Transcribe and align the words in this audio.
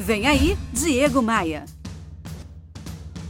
Vem 0.00 0.26
aí, 0.26 0.56
Diego 0.72 1.20
Maia. 1.20 1.64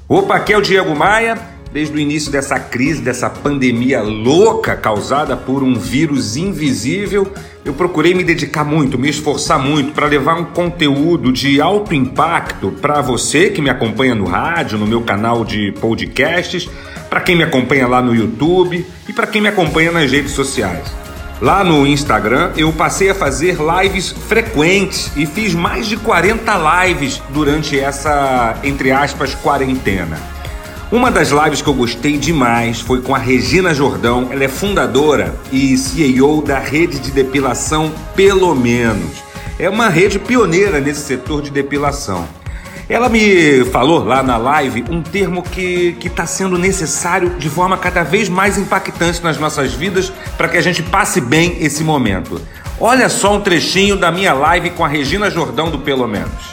Opa, 0.09 0.37
aqui 0.37 0.53
é 0.53 0.57
o 0.57 0.63
Diego 0.63 0.95
Maia. 0.95 1.37
Desde 1.73 1.97
o 1.97 1.99
início 1.99 2.31
dessa 2.31 2.61
crise, 2.61 3.03
dessa 3.03 3.29
pandemia 3.29 4.03
louca 4.03 4.77
causada 4.77 5.37
por 5.37 5.65
um 5.65 5.75
vírus 5.75 6.37
invisível, 6.37 7.33
eu 7.65 7.75
procurei 7.75 8.15
me 8.15 8.23
dedicar 8.23 8.65
muito, 8.65 8.97
me 8.97 9.09
esforçar 9.09 9.59
muito 9.59 9.93
para 9.93 10.07
levar 10.07 10.35
um 10.35 10.45
conteúdo 10.45 11.33
de 11.33 11.61
alto 11.61 11.93
impacto 11.93 12.71
para 12.81 13.01
você 13.01 13.51
que 13.51 13.61
me 13.61 13.71
acompanha 13.71 14.15
no 14.15 14.25
rádio, 14.25 14.79
no 14.79 14.87
meu 14.87 15.03
canal 15.03 15.45
de 15.45 15.73
podcasts, 15.81 16.69
para 17.09 17.21
quem 17.21 17.37
me 17.37 17.43
acompanha 17.43 17.89
lá 17.89 18.01
no 18.01 18.15
YouTube 18.15 18.87
e 19.09 19.13
para 19.13 19.27
quem 19.27 19.43
me 19.43 19.49
acompanha 19.49 19.91
nas 19.91 20.11
redes 20.11 20.33
sociais. 20.33 21.10
Lá 21.41 21.65
no 21.65 21.87
Instagram 21.87 22.53
eu 22.55 22.71
passei 22.71 23.09
a 23.09 23.15
fazer 23.15 23.57
lives 23.57 24.11
frequentes 24.11 25.11
e 25.17 25.25
fiz 25.25 25.55
mais 25.55 25.87
de 25.87 25.97
40 25.97 26.85
lives 26.85 27.23
durante 27.31 27.81
essa, 27.81 28.59
entre 28.63 28.93
aspas, 28.93 29.35
quarentena. 29.35 30.19
Uma 30.93 31.11
das 31.11 31.31
lives 31.31 31.63
que 31.63 31.69
eu 31.69 31.75
gostei 31.75 32.19
demais 32.19 32.81
foi 32.81 33.01
com 33.01 33.15
a 33.15 33.19
Regina 33.19 33.73
Jordão. 33.73 34.29
Ela 34.31 34.45
é 34.45 34.49
fundadora 34.49 35.35
e 35.51 35.79
CEO 35.79 36.43
da 36.43 36.59
rede 36.59 36.99
de 36.99 37.11
depilação 37.11 37.91
Pelo 38.15 38.55
Menos. 38.55 39.23
É 39.59 39.71
uma 39.71 39.89
rede 39.89 40.19
pioneira 40.19 40.79
nesse 40.79 41.01
setor 41.01 41.41
de 41.41 41.51
depilação. 41.51 42.27
Ela 42.91 43.09
me 43.09 43.65
falou 43.67 44.05
lá 44.05 44.21
na 44.21 44.37
live 44.37 44.85
um 44.91 45.01
termo 45.01 45.45
que 45.45 45.97
está 46.05 46.27
sendo 46.27 46.59
necessário 46.59 47.31
de 47.39 47.49
forma 47.49 47.79
cada 47.79 48.03
vez 48.03 48.29
mais 48.29 48.59
impactante 48.59 49.23
nas 49.23 49.39
nossas 49.39 49.73
vidas 49.73 50.13
para 50.37 50.49
que 50.49 50.57
a 50.57 50.61
gente 50.61 50.83
passe 50.83 51.21
bem 51.21 51.57
esse 51.63 51.85
momento. 51.85 52.45
Olha 52.81 53.09
só 53.09 53.37
um 53.37 53.41
trechinho 53.41 53.97
da 53.97 54.11
minha 54.11 54.33
live 54.33 54.71
com 54.71 54.85
a 54.85 54.89
Regina 54.89 55.31
Jordão 55.31 55.71
do 55.71 55.79
Pelo 55.79 56.09
Menos. 56.09 56.53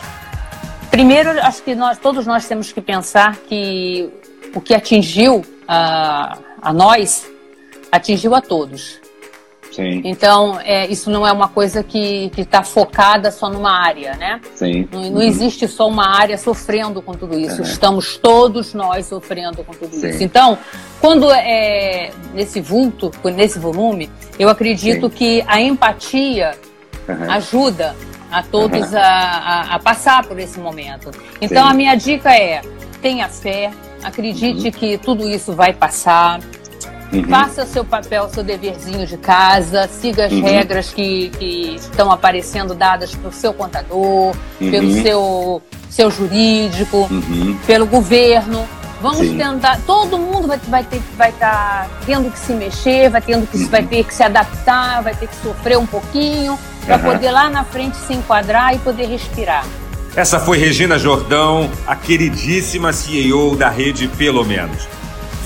Primeiro, 0.92 1.32
acho 1.42 1.64
que 1.64 1.74
nós, 1.74 1.98
todos 1.98 2.28
nós 2.28 2.48
temos 2.48 2.72
que 2.72 2.82
pensar 2.82 3.36
que 3.50 4.08
o 4.54 4.62
que 4.62 4.76
atingiu 4.76 5.44
a, 5.68 6.38
a 6.62 6.72
nós, 6.72 7.26
atingiu 7.92 8.36
a 8.36 8.42
todos. 8.42 9.00
Sim. 9.72 10.02
Então, 10.04 10.60
é, 10.62 10.88
isso 10.88 11.10
não 11.10 11.26
é 11.26 11.32
uma 11.32 11.48
coisa 11.48 11.84
que 11.84 12.32
está 12.38 12.64
focada 12.64 13.32
só 13.32 13.50
numa 13.50 13.72
área, 13.72 14.16
né? 14.16 14.42
Sim. 14.56 14.88
Não, 14.92 15.02
não 15.02 15.12
uhum. 15.14 15.22
existe 15.22 15.68
só 15.68 15.88
uma 15.88 16.18
área 16.18 16.38
sofrendo 16.38 17.02
com 17.02 17.14
tudo 17.14 17.38
isso. 17.38 17.62
Uhum. 17.62 17.68
Estamos 17.68 18.18
todos 18.18 18.74
nós 18.74 19.06
sofrendo 19.06 19.64
com 19.64 19.74
tudo 19.74 19.96
Sim. 19.96 20.10
isso. 20.10 20.24
Então, 20.24 20.58
quando 21.00 21.32
é 21.32 22.12
nesse 22.34 22.60
vulto, 22.60 23.12
nesse 23.26 23.60
volume, 23.60 24.10
eu 24.40 24.50
acredito 24.50 25.10
Sim. 25.10 25.16
que 25.16 25.44
a 25.48 25.62
empatia 25.62 26.56
uhum. 27.08 27.32
ajuda 27.32 27.96
a 28.32 28.44
todos 28.44 28.94
a, 28.94 29.02
a, 29.02 29.76
a, 29.76 29.80
passar 29.80 30.26
por 30.26 30.40
esse 30.40 30.60
momento. 30.60 31.12
Então, 31.40 31.66
a 31.66 31.74
minha 31.74 31.96
dica 31.96 32.36
é: 32.36 32.62
tenha 33.02 33.30
fé, 33.30 33.72
Acredite 34.04 34.68
uhum. 34.68 34.72
que 34.72 34.98
tudo 34.98 35.28
isso 35.28 35.54
vai 35.54 35.74
passar. 35.74 36.40
Uhum. 37.12 37.24
Faça 37.24 37.66
seu 37.66 37.86
papel, 37.86 38.30
seu 38.30 38.44
deverzinho 38.44 39.06
de 39.08 39.18
casa, 39.18 39.88
siga 39.88 40.26
as 40.26 40.32
uhum. 40.32 40.42
regras 40.42 40.92
que, 40.92 41.30
que 41.30 41.76
estão 41.76 42.12
aparecendo 42.12 42.76
dadas 42.76 43.16
pelo 43.16 43.32
seu 43.32 43.54
contador, 43.54 44.36
uhum. 44.60 44.72
pelo 44.72 45.02
seu, 45.02 45.62
seu 45.90 46.12
jurídico, 46.12 47.08
uhum. 47.10 47.58
pelo 47.66 47.86
governo. 47.86 48.68
Vamos 49.02 49.20
Sim. 49.20 49.38
tentar. 49.38 49.80
Todo 49.86 50.18
mundo 50.18 50.48
vai, 50.48 50.60
vai 50.68 50.84
ter 50.84 51.02
vai 51.16 51.30
estar 51.30 51.88
tá 51.88 51.90
tendo 52.06 52.32
que 52.32 52.40
se 52.40 52.52
mexer, 52.54 53.10
vai 53.10 53.22
tendo 53.22 53.48
que 53.48 53.58
vai 53.66 53.84
ter 53.84 54.04
que 54.04 54.14
se 54.14 54.24
adaptar, 54.24 55.02
vai 55.04 55.16
ter 55.16 55.28
que 55.28 55.36
sofrer 55.36 55.78
um 55.78 55.86
pouquinho 55.86 56.58
para 56.86 56.98
poder 56.98 57.32
lá 57.32 57.50
na 57.50 57.64
frente 57.64 57.96
se 57.96 58.14
enquadrar 58.14 58.74
e 58.74 58.80
poder 58.80 59.06
respirar. 59.06 59.66
Essa 60.16 60.40
foi 60.40 60.58
Regina 60.58 60.98
Jordão, 60.98 61.70
a 61.86 61.96
queridíssima 61.96 62.92
CEO 62.92 63.56
da 63.56 63.70
rede 63.70 64.08
Pelo 64.08 64.44
Menos. 64.44 64.97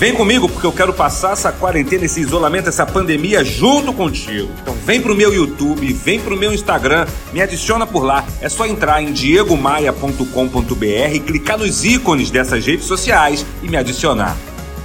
Vem 0.02 0.16
comigo 0.16 0.48
porque 0.48 0.66
eu 0.66 0.72
quero 0.72 0.92
passar 0.92 1.32
essa 1.32 1.52
quarentena, 1.52 2.06
esse 2.06 2.20
isolamento, 2.20 2.68
essa 2.68 2.84
pandemia 2.84 3.44
junto 3.44 3.92
contigo. 3.92 4.50
Então 4.60 4.74
vem 4.84 5.00
pro 5.00 5.14
meu 5.14 5.32
YouTube, 5.32 5.92
vem 5.92 6.18
pro 6.18 6.36
meu 6.36 6.52
Instagram, 6.52 7.06
me 7.32 7.40
adiciona 7.40 7.86
por 7.86 8.02
lá. 8.02 8.24
É 8.40 8.48
só 8.48 8.66
entrar 8.66 9.00
em 9.00 9.12
diegomaia.com.br, 9.12 11.24
clicar 11.24 11.56
nos 11.56 11.84
ícones 11.84 12.32
dessas 12.32 12.66
redes 12.66 12.86
sociais 12.86 13.46
e 13.62 13.68
me 13.68 13.76
adicionar. 13.76 14.36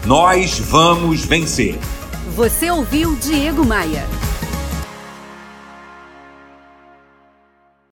Nós 0.06 0.60
vamos 0.60 1.26
vencer. 1.26 1.80
Você 2.36 2.70
ouviu 2.70 3.16
Diego 3.16 3.66
Maia. 3.66 4.06